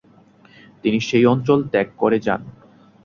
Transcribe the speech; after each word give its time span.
তিনি 0.83 0.99
সেই 1.07 1.25
অঞ্চল 1.25 1.59
ত্যাগ 1.71 1.87
করে 1.97 2.17
যান। 2.19 2.41